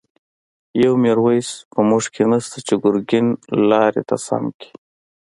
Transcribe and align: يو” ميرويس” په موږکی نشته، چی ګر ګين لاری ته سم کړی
يو” 0.83 0.93
ميرويس” 1.03 1.49
په 1.71 1.79
موږکی 1.89 2.23
نشته، 2.31 2.57
چی 2.67 2.75
ګر 2.83 2.95
ګين 3.09 3.27
لاری 3.69 4.03
ته 4.09 4.15
سم 4.25 4.43
کړی 4.57 4.67